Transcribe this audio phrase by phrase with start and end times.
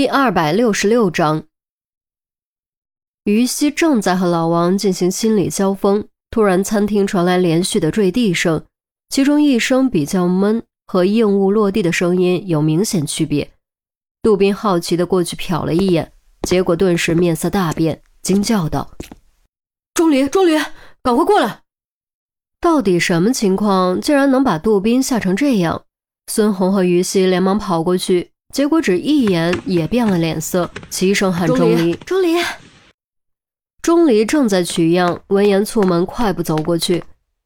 [0.00, 1.44] 第二百六十六章，
[3.24, 8.64] 于西正在和老王进行心理交锋，突然餐厅传来连续的坠地声，
[9.10, 13.50] 其中一声比较闷，和硬物落地的声音有明显区别。
[14.22, 16.10] 杜宾好奇的过去瞟了一眼，
[16.48, 18.92] 结果顿时面色大变，惊叫道
[19.92, 20.56] ：“钟离，钟离，
[21.02, 21.60] 赶快过来！
[22.58, 25.84] 到底什么情况，竟然能把杜宾吓成这样？”
[26.32, 28.30] 孙红和于西连忙跑过去。
[28.52, 32.34] 结果只一眼也变了脸色，齐声喊：“钟离，钟离！”
[33.80, 37.04] 钟离正在取样，闻言蹙门快步走过去，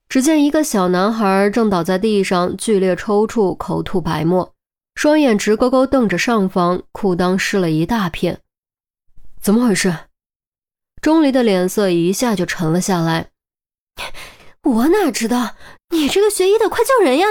[0.08, 4.52] 只见一个小男孩正倒在地上，剧烈抽搐，口吐白沫，
[4.94, 8.40] 双眼直勾勾瞪着上方，裤裆湿了一大片。
[9.40, 9.94] 怎么回事？
[11.02, 13.28] 钟离的脸色一下就沉了下来。
[14.62, 15.54] 我哪知道？
[15.90, 17.26] 你这个学医的，快叫人呀！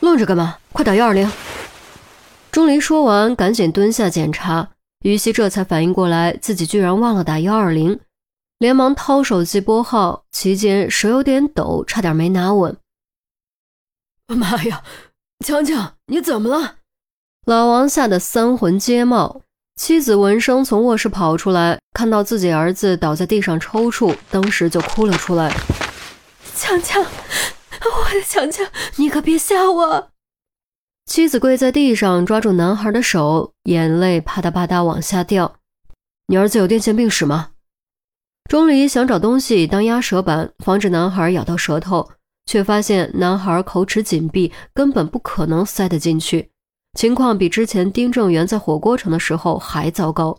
[0.00, 0.58] 愣着干嘛？
[0.72, 1.30] 快打幺二零！
[2.52, 4.68] 钟离说完，赶紧蹲下检查。
[5.06, 7.98] 于西这才反应过来，自己居然忘了打幺二零，
[8.58, 12.76] 连忙掏手机拨号，期间手有点抖，差点没拿稳。
[14.28, 14.82] 妈呀，
[15.42, 16.74] 强强，你怎么了？
[17.46, 19.40] 老王吓得三魂皆冒。
[19.80, 25.50] 妻子闻声从卧室跑出来，看到自己儿子倒在地上抽搐，当时就哭了出来。
[26.54, 30.11] 强强，我的强强，你可别吓我！
[31.04, 35.56] 妻子跪在地上，抓住男孩的手，眼泪啪嗒啪嗒往下掉。
[36.28, 37.50] 你儿子有癫痫病史吗？
[38.48, 42.08] 钟离想找东西当压舌板，防止男孩咬到舌头，
[42.46, 46.50] 却发现男孩口齿紧闭，根本不可能塞得进去。
[46.98, 50.38] 情况比之前丁正元在火锅城的时候还糟糕。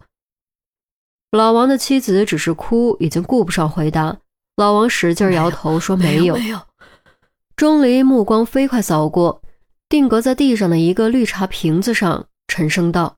[1.31, 4.17] 老王的妻子只是哭，已经顾不上回答。
[4.56, 6.59] 老王使劲摇头说：“没有。”没有。
[7.56, 9.42] 钟离目光飞快扫过。
[9.89, 13.17] 定格在地上的一个绿茶瓶子上，沉声道：“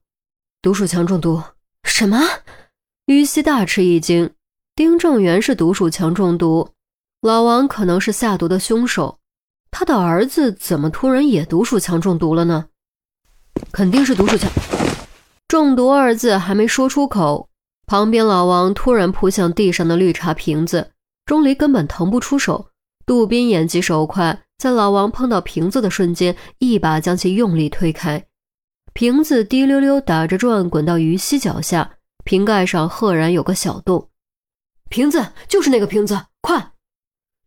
[0.61, 1.41] 毒鼠强中毒。”
[1.83, 2.19] 什么？
[3.05, 4.31] 于西大吃一惊。
[4.75, 6.69] 丁正元是毒鼠强中毒，
[7.21, 9.19] 老王可能是下毒的凶手。
[9.71, 12.65] 他的儿子怎么突然也毒鼠强中毒了呢？
[13.71, 14.51] 肯定是毒鼠强
[15.47, 17.47] 中毒二字还没说出口，
[17.85, 20.91] 旁边老王突然扑向地上的绿茶瓶子，
[21.25, 22.69] 钟离根本腾不出手。
[23.05, 24.44] 杜宾眼疾手快。
[24.57, 28.25] 在老王碰到瓶子的瞬间，一把将其用力推开，
[28.93, 34.09] 瓶子滴溜溜打着转，滚到于西脚下，瓶盖上赫然有个小洞。
[34.89, 36.71] 瓶子就是那个瓶子，快！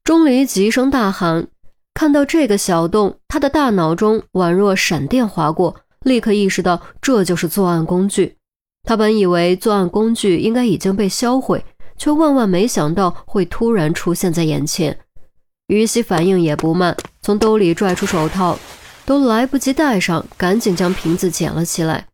[0.04, 1.48] 钟离急声大喊。
[1.94, 8.36] 看到这个小洞，他的大脑中宛若闪电划过，立刻意识到这就是作案工具。
[8.84, 11.64] 他本以为作案工具应该已经被销毁，
[11.96, 14.98] 却万万没想到会突然出现在眼前。
[15.68, 18.58] 于西反应也不慢，从兜里拽出手套，
[19.06, 22.08] 都来不及戴上，赶紧将瓶子捡了起来。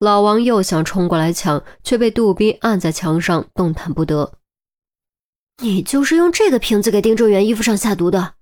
[0.00, 4.34] 老王又想冲过来抢，却被杜宾按在墙上，动弹不得。
[5.62, 8.34] 你就是用这个瓶子给丁正元衣服上下毒的，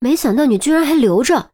[0.00, 1.50] 没想到你居然还留着。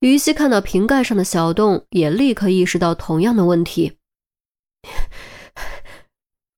[0.00, 3.98] 于西看到瓶盖上的小洞，也立刻意识到同样的问题。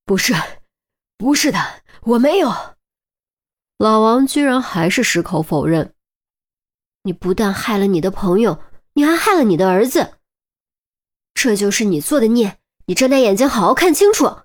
[0.06, 0.32] 不是，
[1.19, 1.58] 不是的，
[2.02, 2.50] 我没有。
[3.81, 5.95] 老王居然还是矢口否认。
[7.05, 8.59] 你不但害了你的朋友，
[8.93, 10.19] 你还害了你的儿子。
[11.33, 12.59] 这就是你做的孽！
[12.85, 14.41] 你睁大眼睛，好好看清楚！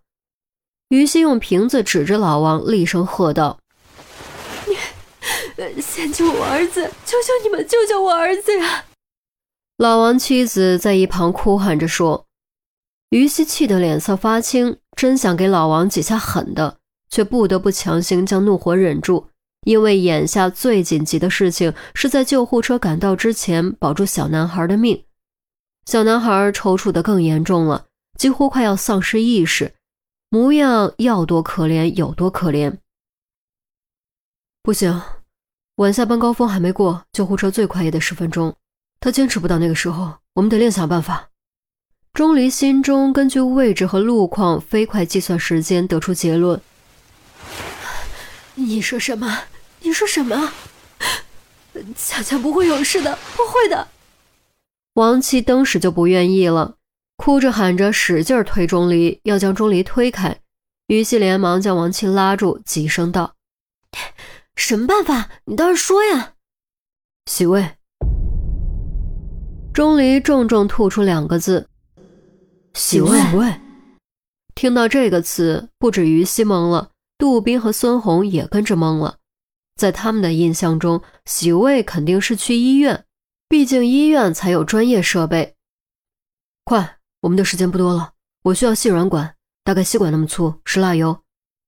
[0.88, 3.59] 于西用瓶子指着老王，厉声喝道
[5.57, 6.90] ：“你，先救我儿子！
[7.06, 8.85] 求求你们，救救我儿子呀！”
[9.75, 12.25] 老王妻子在一旁哭喊着说。
[13.09, 16.78] 于西气得脸色发青，真想给老王几下狠的。
[17.15, 19.29] 却不得不强行将怒火忍住，
[19.63, 25.05] 因为眼下最紧急的事情是在救护车赶到之前保住小男孩的命。
[25.85, 27.85] 小男孩抽搐的更严重了，
[28.19, 29.75] 几乎快要丧失意识，
[30.29, 32.75] 模样要多可怜有多可怜。
[34.61, 35.01] 不行，
[35.77, 38.53] 晚下班高峰还没过，救护车最快也得十分钟，
[38.99, 41.29] 他坚持不到那个时候，我们得另想办法。
[42.11, 46.59] 钟离心中根据位置和路况飞快计算时间，得出结论。
[48.55, 49.43] 你说什么？
[49.82, 50.53] 你说什么？
[51.96, 53.87] 强强不会有事的，不会的。
[54.93, 56.76] 王七当时就不愿意了，
[57.17, 60.40] 哭着喊着，使劲推钟离，要将钟离推开。
[60.87, 63.34] 于西连忙将王七拉住，急声道
[64.55, 65.29] ：“什么办法？
[65.46, 66.34] 你倒是说呀！”
[67.29, 67.72] 洗胃。
[69.73, 71.67] 钟离重重吐出两个字
[72.73, 73.20] ：“洗胃。”
[74.55, 76.91] 听到这个词，不止于西懵了。
[77.17, 79.17] 杜宾和孙红也跟着懵了，
[79.76, 83.06] 在他们的印象中，洗胃肯定是去医院，
[83.47, 85.56] 毕竟医院才有专业设备。
[86.64, 88.14] 快，我们的时间不多了，
[88.44, 91.23] 我需要细软管，大概吸管那么粗，石蜡油。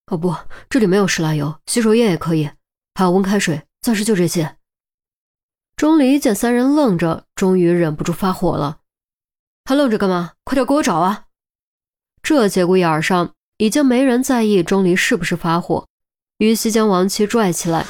[0.07, 0.35] 哦不，
[0.69, 2.49] 这里没有石蜡油，洗手液也可以，
[2.95, 4.57] 还有温开水，暂时就这些。
[5.75, 8.79] 钟离见三人愣着，终于忍不住发火了
[9.63, 10.33] ：“还愣着干嘛？
[10.43, 11.25] 快点给我找啊！”
[12.23, 15.85] 这节骨眼上，已经没人在意钟离是不是发火。
[16.37, 17.85] 于西将王七拽起来：“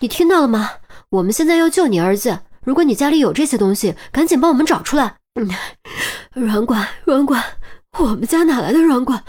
[0.00, 0.72] 你听到了吗？
[1.10, 5.16] 我们现在要救你儿子，如果你家里有这些东西，赶紧帮我们找出来。
[6.34, 7.42] ”软管，软管，
[7.98, 9.24] 我们家哪来的软管？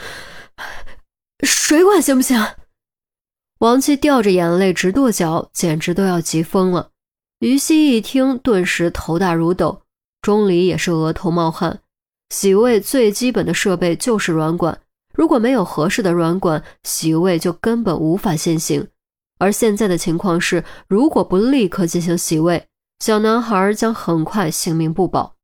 [1.44, 2.44] 水管行不行？
[3.60, 6.90] 王七掉着眼泪直跺脚，简直都要急疯了。
[7.40, 9.84] 于西一听，顿时头大如斗。
[10.22, 11.80] 钟离也是额头冒汗。
[12.30, 14.78] 洗胃最基本的设备就是软管，
[15.14, 18.88] 如果没有合适的软管，洗胃就根本无法现行。
[19.38, 22.68] 而现在的情况是，如果不立刻进行洗胃，
[23.00, 25.36] 小男孩将很快性命不保。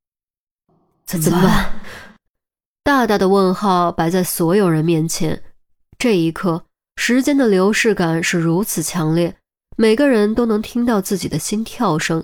[1.05, 1.73] 怎么办？
[2.83, 5.41] 大大的问号摆在所有人面前。
[5.97, 6.65] 这一刻，
[6.97, 9.37] 时间的流逝感是如此强烈，
[9.77, 12.23] 每个人都能听到自己的心跳声。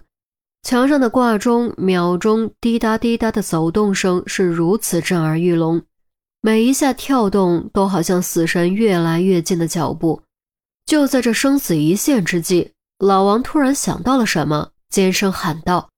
[0.61, 5.81] 墙上的挂钟秒钟滴答滴答的走动声是如此震耳欲聋，
[6.41, 10.23] 每一下跳动都好像死神越来越近的脚步。
[10.85, 15.91] 就在这生死一线之际，老王突然想到了什么，尖声喊道：“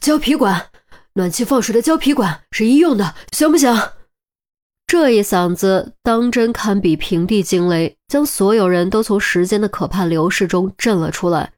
[0.00, 0.70] 胶皮管，
[1.14, 3.76] 暖气放水的胶皮管是医用的，行不行？”
[4.86, 11.52] 这一嗓子当真堪比平地惊雷，将所有人都从时间的可怕流逝中震了出来。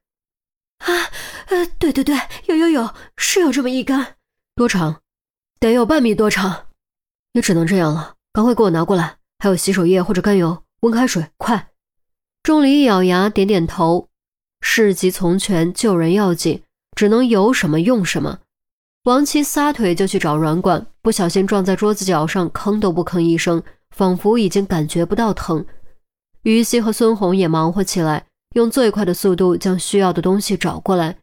[0.79, 0.88] 啊，
[1.47, 4.14] 呃，对对对，有有有，是有这么一根，
[4.55, 5.00] 多长？
[5.61, 6.67] 得有半米多长。
[7.32, 11.69] 也只能这样了，赶快给我拿过来，还有洗手液或者甘油、温开水，快！
[12.43, 14.08] 钟离一咬牙点点头，
[14.61, 16.62] 事急从权，救人要紧，
[16.96, 18.40] 只能有什么用什么。
[19.05, 23.62] 王七撒腿就去找软管，不小心撞在桌子角上，吭都不吭一声，
[23.96, 25.64] 仿佛已经感觉不到疼。
[26.43, 31.19] 于西和孙红也忙活起来，用最快的速度将需要的东西找过来。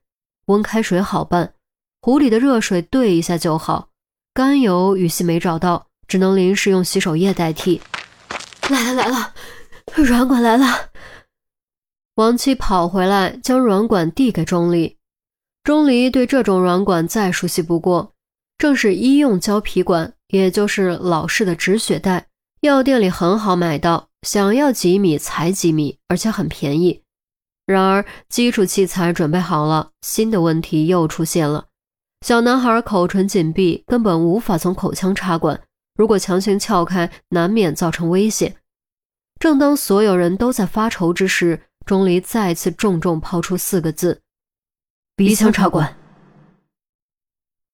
[0.48, 1.54] 温开水好办，
[2.02, 3.90] 壶里的热水兑一下就好。
[4.34, 7.82] 甘油于西没找到，只能临时用洗手液代替。
[8.70, 9.34] 来了来了，
[9.96, 10.90] 软管来了。
[12.16, 14.98] 王七跑回来，将软管递给钟离。
[15.64, 18.14] 钟离对这种软管再熟悉不过，
[18.58, 22.28] 正是医用胶皮管，也就是老式的止血带，
[22.62, 27.04] 药店里很好买到，想要几米才几米，而且很便宜。
[27.66, 31.68] 然而基础器材准备好了，新的问题又出现了：
[32.26, 35.62] 小男孩口唇紧闭，根本无法从口腔插管，
[36.00, 38.56] 如果强行撬开，难免造成危险。
[39.38, 44.22] 正当所有人都在发愁之时，钟离再次重重抛出四个字。
[45.18, 45.99] 鼻腔插管。